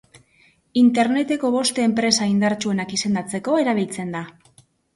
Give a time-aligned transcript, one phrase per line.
[0.81, 4.27] Interneteko bost enpresa indartsuenak izendatzeko erabiltzen da.